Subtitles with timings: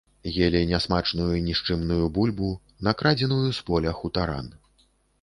[0.45, 2.49] Елі нясмачную нішчымную бульбу,
[2.91, 4.55] накрадзеную з поля хутаран.